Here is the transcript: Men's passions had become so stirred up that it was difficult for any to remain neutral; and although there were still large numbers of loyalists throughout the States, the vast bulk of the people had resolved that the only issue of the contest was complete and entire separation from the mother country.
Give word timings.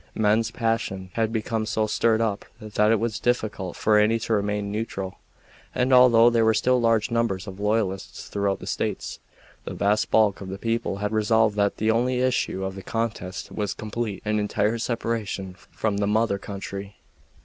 Men's 0.15 0.49
passions 0.49 1.11
had 1.13 1.31
become 1.31 1.67
so 1.67 1.85
stirred 1.85 2.21
up 2.21 2.43
that 2.59 2.89
it 2.91 2.99
was 2.99 3.19
difficult 3.19 3.75
for 3.75 3.99
any 3.99 4.17
to 4.21 4.33
remain 4.33 4.71
neutral; 4.71 5.19
and 5.75 5.93
although 5.93 6.31
there 6.31 6.43
were 6.43 6.55
still 6.55 6.81
large 6.81 7.11
numbers 7.11 7.45
of 7.45 7.59
loyalists 7.59 8.27
throughout 8.27 8.57
the 8.59 8.65
States, 8.65 9.19
the 9.63 9.75
vast 9.75 10.09
bulk 10.09 10.41
of 10.41 10.49
the 10.49 10.57
people 10.57 10.95
had 10.97 11.11
resolved 11.11 11.55
that 11.57 11.77
the 11.77 11.91
only 11.91 12.19
issue 12.19 12.63
of 12.65 12.73
the 12.73 12.81
contest 12.81 13.51
was 13.51 13.75
complete 13.75 14.23
and 14.25 14.39
entire 14.39 14.79
separation 14.79 15.53
from 15.69 15.97
the 15.97 16.07
mother 16.07 16.39
country. 16.39 16.95